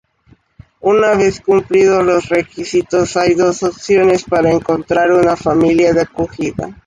Una 0.79 1.13
vez 1.13 1.41
cumplidos 1.41 2.03
los 2.03 2.27
requisitos, 2.27 3.15
hay 3.17 3.35
dos 3.35 3.61
opciones 3.61 4.23
para 4.23 4.49
encontrar 4.51 5.11
una 5.11 5.35
familia 5.35 5.93
de 5.93 6.01
acogida. 6.01 6.75